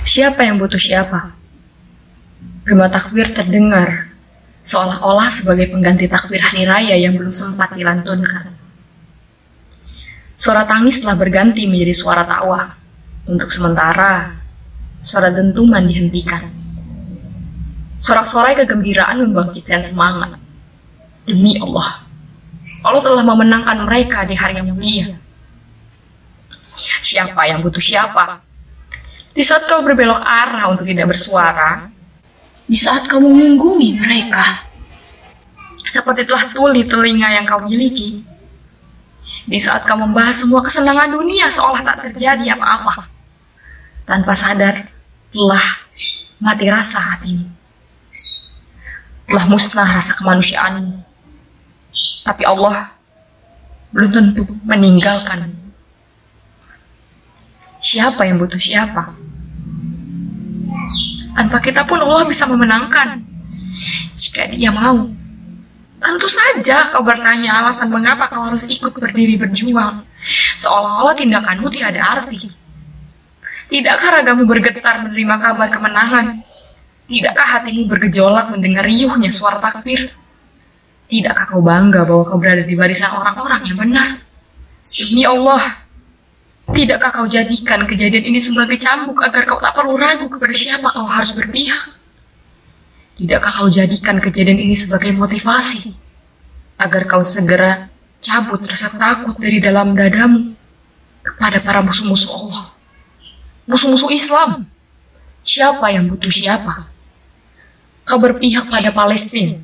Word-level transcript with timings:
Siapa 0.00 0.40
yang 0.42 0.56
butuh 0.56 0.80
siapa? 0.80 1.36
Gema 2.64 2.88
takbir 2.88 3.28
terdengar, 3.36 4.12
seolah-olah 4.64 5.28
sebagai 5.28 5.68
pengganti 5.68 6.08
takbir 6.08 6.40
hari 6.40 6.64
raya 6.64 6.96
yang 6.96 7.16
belum 7.16 7.36
sempat 7.36 7.76
dilantunkan. 7.76 8.56
Suara 10.40 10.64
tangis 10.64 11.04
telah 11.04 11.20
berganti 11.20 11.68
menjadi 11.68 11.92
suara 11.92 12.24
tawa. 12.24 12.72
Untuk 13.28 13.52
sementara, 13.52 14.40
suara 15.04 15.28
dentuman 15.28 15.84
dihentikan. 15.84 16.48
Sorak-sorai 18.00 18.56
kegembiraan 18.56 19.20
membangkitkan 19.20 19.84
semangat. 19.84 20.40
Demi 21.28 21.60
Allah, 21.60 22.08
Allah 22.88 23.02
telah 23.04 23.24
memenangkan 23.28 23.84
mereka 23.84 24.24
di 24.24 24.32
hari 24.32 24.56
yang 24.56 24.72
mulia. 24.72 25.20
Siapa 27.04 27.44
yang 27.44 27.60
butuh 27.60 27.82
siapa? 27.82 28.40
Di 29.30 29.46
saat 29.46 29.62
kau 29.70 29.86
berbelok 29.86 30.18
arah 30.18 30.66
untuk 30.74 30.90
tidak 30.90 31.14
bersuara, 31.14 31.86
di 32.66 32.74
saat 32.74 33.06
kau 33.06 33.22
mengunggumi 33.22 33.94
mereka, 33.94 34.42
seperti 35.90 36.26
telah 36.26 36.50
tuli 36.50 36.82
telinga 36.86 37.30
yang 37.38 37.46
kau 37.46 37.62
miliki, 37.62 38.26
di 39.46 39.58
saat 39.62 39.86
kau 39.86 39.94
membahas 39.94 40.42
semua 40.42 40.66
kesenangan 40.66 41.14
dunia 41.14 41.46
seolah 41.46 41.82
tak 41.86 42.10
terjadi 42.10 42.58
apa-apa, 42.58 43.06
tanpa 44.06 44.34
sadar 44.34 44.90
telah 45.30 45.66
mati 46.42 46.66
rasa 46.66 46.98
hatimu, 46.98 47.46
telah 49.30 49.44
musnah 49.46 49.94
rasa 49.94 50.18
kemanusiaanmu, 50.18 51.06
tapi 52.26 52.42
Allah 52.42 52.90
belum 53.94 54.10
tentu 54.10 54.42
meninggalkan 54.66 55.50
siapa 57.82 58.28
yang 58.28 58.38
butuh 58.38 58.60
siapa. 58.60 59.19
Tanpa 61.40 61.56
kita 61.64 61.88
pun 61.88 61.96
Allah 61.96 62.28
bisa 62.28 62.44
memenangkan. 62.52 63.24
Jika 64.12 64.52
dia 64.52 64.68
mau. 64.68 65.08
Tentu 65.96 66.28
saja 66.28 66.92
kau 66.92 67.00
bertanya 67.00 67.64
alasan 67.64 67.88
mengapa 67.96 68.28
kau 68.28 68.44
harus 68.44 68.68
ikut 68.68 68.92
berdiri 68.92 69.40
berjuang. 69.40 70.04
Seolah-olah 70.60 71.16
tindakanmu 71.16 71.72
tiada 71.72 72.04
arti. 72.04 72.44
Tidakkah 73.72 74.20
ragamu 74.20 74.44
bergetar 74.44 75.00
menerima 75.00 75.40
kabar 75.40 75.72
kemenangan? 75.72 76.44
Tidakkah 77.08 77.48
hatimu 77.56 77.88
bergejolak 77.88 78.52
mendengar 78.52 78.84
riuhnya 78.84 79.32
suara 79.32 79.64
takbir? 79.64 80.12
Tidakkah 81.08 81.56
kau 81.56 81.64
bangga 81.64 82.04
bahwa 82.04 82.28
kau 82.28 82.36
berada 82.36 82.68
di 82.68 82.76
barisan 82.76 83.16
orang-orang 83.16 83.64
yang 83.64 83.80
benar? 83.80 84.08
Demi 84.84 85.24
Allah, 85.24 85.79
Tidakkah 86.70 87.10
kau 87.10 87.26
jadikan 87.26 87.84
kejadian 87.84 88.30
ini 88.30 88.38
sebagai 88.38 88.78
cambuk 88.78 89.18
agar 89.26 89.42
kau 89.44 89.58
tak 89.58 89.74
perlu 89.74 89.98
ragu 89.98 90.30
kepada 90.30 90.54
siapa 90.54 90.86
kau 90.88 91.04
harus 91.04 91.34
berpihak? 91.34 91.82
Tidakkah 93.20 93.52
kau 93.60 93.68
jadikan 93.68 94.16
kejadian 94.22 94.56
ini 94.56 94.78
sebagai 94.78 95.12
motivasi 95.12 95.92
agar 96.80 97.04
kau 97.04 97.20
segera 97.20 97.92
cabut 98.24 98.64
rasa 98.64 98.88
takut 98.96 99.36
dari 99.36 99.60
dalam 99.60 99.92
dadamu 99.92 100.56
kepada 101.20 101.60
para 101.60 101.84
musuh-musuh 101.84 102.32
Allah, 102.32 102.64
musuh-musuh 103.68 104.08
Islam? 104.08 104.64
Siapa 105.44 105.92
yang 105.92 106.08
butuh 106.08 106.32
siapa? 106.32 106.88
Kau 108.08 108.16
berpihak 108.16 108.72
pada 108.72 108.88
Palestina, 108.92 109.60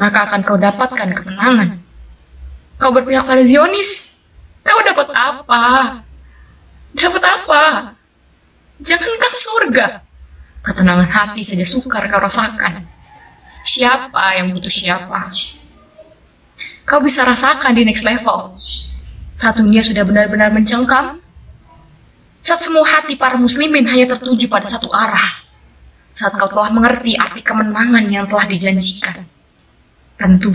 maka 0.00 0.32
akan 0.32 0.40
kau 0.44 0.56
dapatkan 0.56 1.08
kemenangan. 1.12 1.80
Kau 2.80 2.92
berpihak 2.92 3.24
pada 3.28 3.44
Zionis, 3.44 4.15
Kau 4.66 4.80
dapat 4.82 5.08
apa? 5.14 5.62
Dapat 6.98 7.22
apa? 7.22 7.62
Jangankan 8.82 9.32
surga. 9.38 9.86
Ketenangan 10.66 11.06
hati 11.06 11.46
saja 11.46 11.62
sukar 11.62 12.10
kau 12.10 12.18
rasakan. 12.18 12.82
Siapa 13.62 14.42
yang 14.42 14.50
butuh 14.50 14.70
siapa? 14.70 15.30
Kau 16.82 16.98
bisa 16.98 17.22
rasakan 17.22 17.74
di 17.78 17.86
next 17.86 18.02
level. 18.02 18.50
Saat 19.38 19.62
dunia 19.62 19.84
sudah 19.86 20.02
benar-benar 20.02 20.50
mencengkam, 20.50 21.22
saat 22.42 22.62
semua 22.62 22.86
hati 22.86 23.18
para 23.18 23.38
muslimin 23.38 23.86
hanya 23.86 24.16
tertuju 24.16 24.46
pada 24.46 24.66
satu 24.70 24.90
arah, 24.90 25.30
saat 26.14 26.34
kau 26.38 26.48
telah 26.48 26.72
mengerti 26.72 27.18
arti 27.18 27.42
kemenangan 27.42 28.06
yang 28.06 28.24
telah 28.30 28.46
dijanjikan. 28.48 29.26
Tentu, 30.16 30.54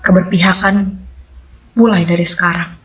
keberpihakan 0.00 1.01
mulai 1.78 2.04
dari 2.04 2.26
sekarang. 2.26 2.81